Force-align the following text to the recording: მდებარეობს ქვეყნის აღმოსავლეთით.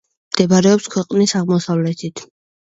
მდებარეობს 0.35 0.89
ქვეყნის 0.95 1.35
აღმოსავლეთით. 1.41 2.25